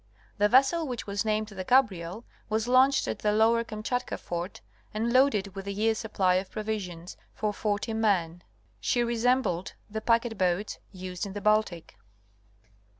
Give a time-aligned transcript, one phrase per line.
[0.39, 4.59] The vessel, which was named the Gabriel, was launched at the Lower Kamchatka fort
[4.95, 8.37] and loaded with a year's supply of provisions for forty men (B.
[8.37, 8.37] C.
[8.37, 8.41] H.
[8.41, 8.47] M.).
[8.81, 11.99] She resembled the packet boats used in the Baltic.